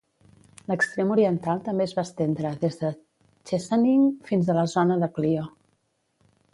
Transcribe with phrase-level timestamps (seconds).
[0.69, 2.91] L'extrem oriental també es va estendre des de
[3.51, 5.49] Chesaning fins a la zona de Clio.